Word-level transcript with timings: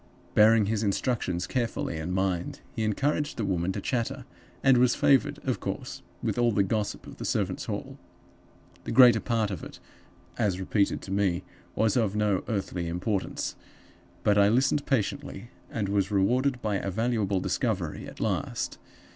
Bearing 0.33 0.65
his 0.65 0.81
instructions 0.81 1.45
carefully 1.45 1.97
in 1.97 2.11
mind, 2.11 2.59
he 2.75 2.81
encouraged 2.83 3.37
the 3.37 3.45
woman 3.45 3.71
to 3.71 3.79
chatter, 3.79 4.25
and 4.63 4.77
was 4.79 4.95
favored, 4.95 5.37
of 5.47 5.59
course, 5.59 6.01
with 6.23 6.39
all 6.39 6.51
the 6.51 6.63
gossip 6.63 7.05
of 7.05 7.17
the 7.17 7.23
servants' 7.23 7.65
hall. 7.65 7.99
The 8.85 8.91
greater 8.91 9.19
part 9.19 9.51
of 9.51 9.63
it 9.63 9.79
(as 10.39 10.59
repeated 10.59 11.03
to 11.03 11.11
me) 11.11 11.43
was 11.75 11.95
of 11.95 12.15
no 12.15 12.43
earthly 12.47 12.87
importance. 12.87 13.55
But 14.23 14.39
I 14.39 14.49
listened 14.49 14.87
patiently, 14.87 15.51
and 15.69 15.87
was 15.87 16.09
rewarded 16.09 16.63
by 16.63 16.77
a 16.77 16.89
valuable 16.89 17.39
discovery 17.39 18.07
at 18.07 18.19
last. 18.19 18.79